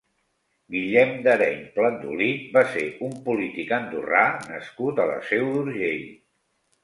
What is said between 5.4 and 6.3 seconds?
d'Urgell.